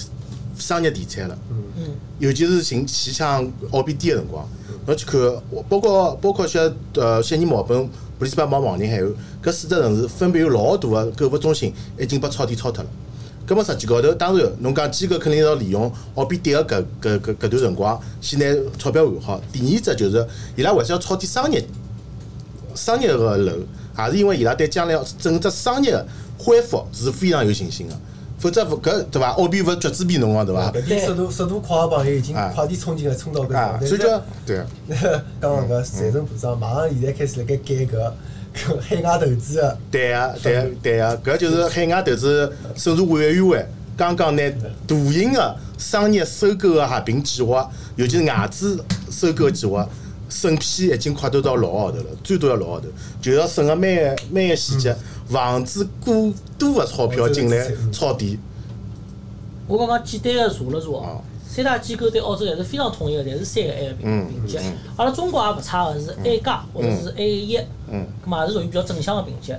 [0.58, 1.38] 商业地产了。
[1.52, 4.44] 嗯尤其是寻去抢澳币低的辰光，
[4.88, 5.20] 侬去看，
[5.70, 9.08] 包括包括像呃悉尼、墨尔本、布里斯班、帮黄宁，还有
[9.44, 12.90] 搿四只城市，分别有老大个购物中心已经被抄底抄脱了。
[13.46, 18.46] 葛末实际高头，当然侬讲机构肯定要利用澳币跌个搿搿搿搿段辰光，先拿
[18.80, 19.42] 钞票换好。
[19.54, 21.64] 第二只就是伊拉为啥要抄底商业
[22.74, 23.54] 商业个楼，
[24.00, 26.04] 也是因为伊拉对将来整只商业
[26.38, 27.96] 恢复是非常有信心的。
[28.40, 29.30] 否则勿搿对伐？
[29.30, 30.72] 澳币勿是橘子币侬讲对伐？
[30.72, 34.62] 搿点速度速度快个朋友已经啊快点冲进来冲到搿啊，种，所以叫对。
[35.42, 38.14] 刚刚搿财政部长马上现在开始辣盖改革
[38.56, 43.66] 搿海外投资个，对个、对个、对个、搿就是海外投资审查委员会
[43.98, 49.90] 刚刚拿大型个商业收购个合并计划，尤其是外资收购计划，
[50.30, 52.88] 审批已经快到到六个号头了，最多要六个号头，
[53.20, 54.96] 就要审个每个每个细节，
[55.30, 58.40] 防止过多个钞票进来抄底。
[59.68, 64.58] 我刚刚简单个查了查三大机构对澳洲还是非常统一个，侪是三个 A 个嗯评评级。
[64.96, 67.58] 阿拉中国也勿差个是 A 加或者是 A 一，
[67.90, 69.54] 嗯咁嘛也是属于比较正向个评级。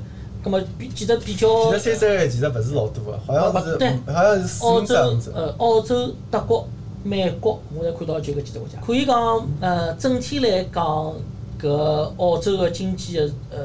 [0.44, 4.94] 咁么比其实比较其实三十个其实勿是老多个，好像是对好像是四澳洲。
[5.34, 6.68] 呃澳洲、德国、
[7.02, 8.78] 美国，我侪看到就搿几只国家。
[8.86, 11.12] 可以讲呃整体来讲，
[11.60, 11.68] 搿
[12.16, 13.58] 澳洲个经济个呃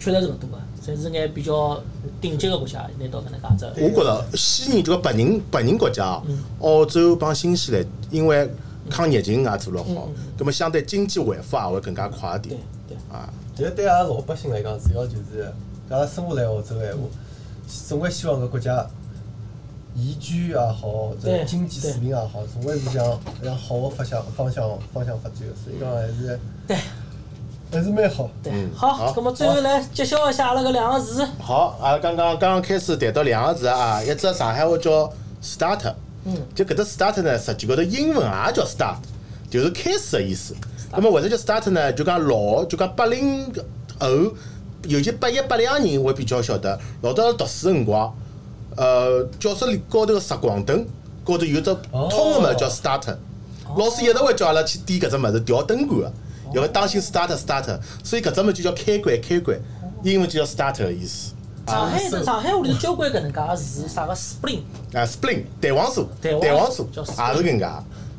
[0.00, 1.80] 确实是勿多个，侪是眼比较
[2.20, 3.82] 顶级个国家拿到搿能介只。
[3.82, 6.22] 我觉着西人这个白人白人国家啊，
[6.60, 8.50] 澳洲帮新西兰因为
[8.90, 12.96] 抗疫情也做了好，葛么相对经济恢复也会更加快一对点对。
[13.10, 13.32] 啊。
[13.56, 15.50] 其实对阿拉老百姓来讲，主要就是
[15.88, 17.02] 阿拉生活来澳洲个闲话，
[17.88, 18.86] 总归希望搿国家
[19.96, 26.76] 宜居也好，或者对经济水平也好，总归是向向好个方向方向方向发展个，所以讲还是对
[27.74, 28.28] 还是蛮好。
[28.42, 29.12] 对嗯，好，好。
[29.12, 31.26] 咁么最后来揭晓一下阿拉搿两个字。
[31.40, 35.92] 好，阿拉刚刚刚刚开始谈到两个字啊，一只上海话叫 start，
[36.24, 36.36] 嗯。
[36.54, 38.96] 就搿只 start 呢，实际高头英文也叫 start，
[39.50, 40.54] 就是开始的意思。
[40.92, 41.92] 那么为啥叫 start 呢？
[41.92, 43.52] 就讲老，就讲八零
[43.98, 44.08] 后，
[44.84, 48.14] 尤其八一八两人会比较晓得，老早读书的辰光，
[48.76, 50.86] 呃，教室里高头个闪光灯
[51.24, 53.16] 高头有只通个物事叫 start，
[53.76, 56.12] 老师一直会叫阿拉去点搿只物事调灯管个，
[56.62, 59.58] 要当心 starter starter 所以搿只物事就叫开关开关，
[60.02, 61.32] 英文就叫 starter 意思。
[61.66, 64.60] 上海上海屋里头交关搿能介个字，啥个 spring，
[64.92, 67.66] 啊，spring 弹簧锁，弹簧弹簧锁叫也是 spring 搿能介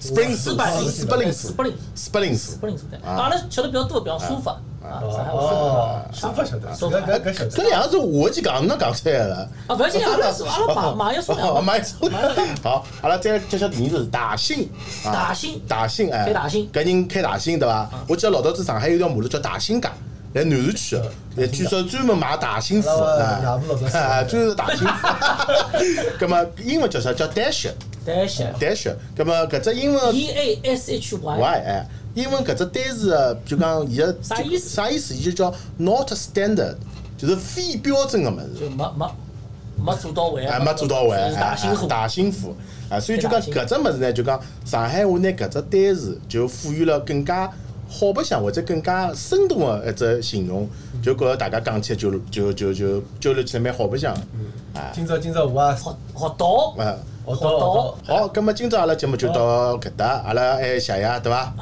[0.01, 2.97] ，spring 锁四百零斯柏林锁 spring 斯柏林锁 spring 是的。
[3.07, 7.31] 啊阿拉吃的比较多，比方沙发啊，上海话哦，沙发沙发晓得，沙搿搿发。
[7.31, 7.69] 搿晓这得。
[7.69, 9.49] 两个字我去讲，侬讲出来了。
[9.67, 11.61] 啊，勿要紧，阿拉是阿拉买买一送两哦，个。
[11.61, 12.09] 买一送
[12.63, 14.69] 好，阿拉再揭晓第二字，大兴。
[15.05, 17.89] 啊大兴大兴哎，开大兴搿人开大兴对伐？
[18.07, 19.89] 我记得老早子上海有条马路叫大兴街。
[20.33, 25.07] 来南市区的，呃据说专门卖大兴服，阿拉啊亚布老早啊，是专门是大兴服。
[26.19, 27.13] 葛么英文叫啥？
[27.13, 27.69] 叫 dash
[28.05, 28.93] 单写 dash。
[29.15, 35.13] 葛么搿只英文 E A S H y Y，哎，英文搿只单词啊，就讲伊个啥意思啥意思？
[35.13, 36.75] 伊就叫 not standard，
[37.17, 38.61] 就是非标准个物事。
[38.61, 39.05] 就没没
[39.77, 41.83] 没做到位，哎，没做到位，是大兴府。
[41.83, 42.55] 哎大兴府
[42.89, 47.51] 啊，所以就讲搿只物事呢，就讲上海话拿搿只单词就赋予了更加
[47.89, 50.69] 好白相或者更加生动个一只形容，
[51.03, 54.21] 就觉着大家讲起来就就就就交流起来蛮好白相的。
[54.79, 55.83] 啊今朝今朝我也学
[56.15, 56.95] 学到，啊，
[57.27, 61.53] 学学到到好，葛末今朝阿拉节目就到搿搭，阿拉还谢谢对伐？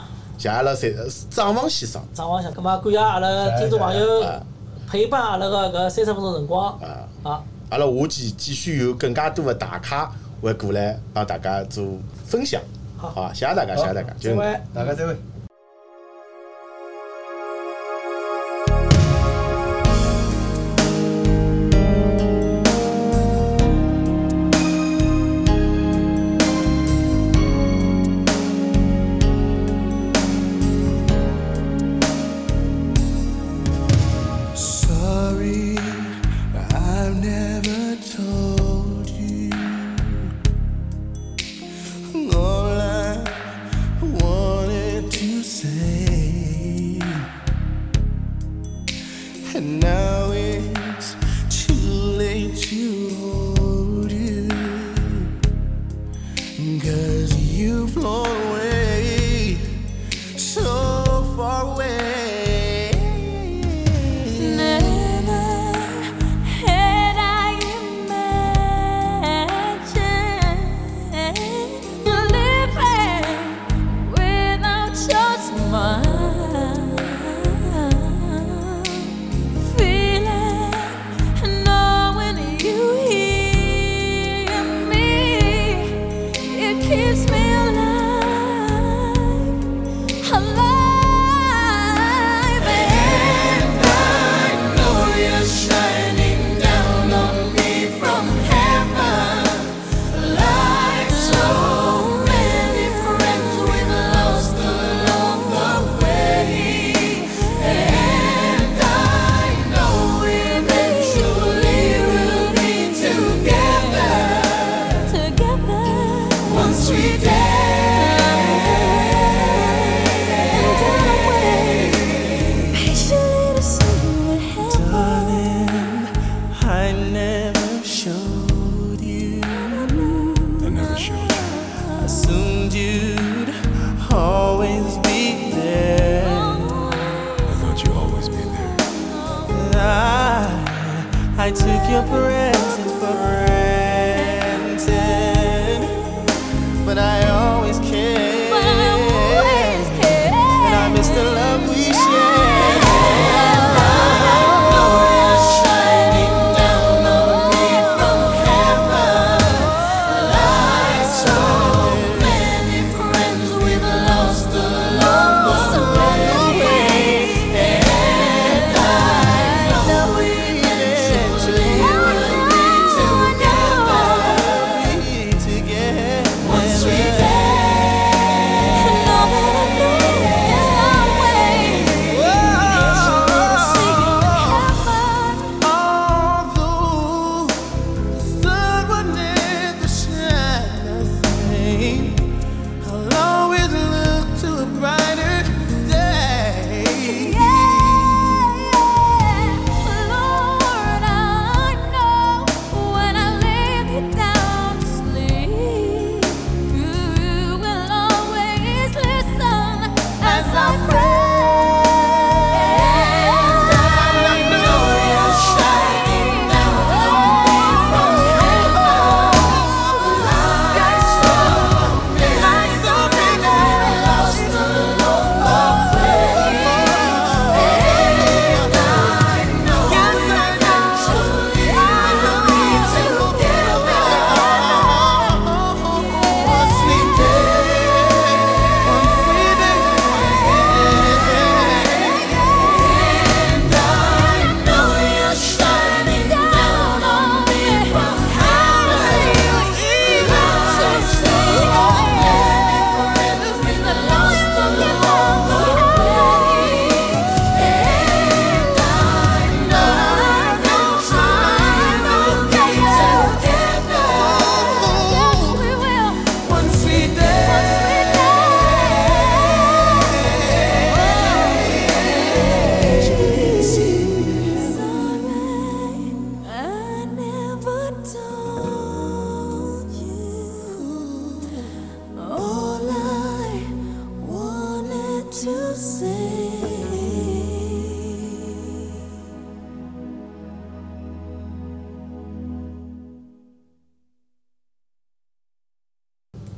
[0.43, 0.91] 谢谢阿拉三
[1.29, 2.01] 张王先生。
[2.13, 4.43] 张王想，咁啊感谢阿拉听众朋友啊
[4.89, 7.41] 陪伴阿拉个搿三十分钟辰光啊啊。
[7.69, 11.85] 阿拉下期继续有更加多的大咖会过来帮大家做
[12.25, 12.61] 分享。
[12.97, 14.61] 好好，谢谢大家，谢谢大家，就再会。
[14.73, 15.15] 大家再会。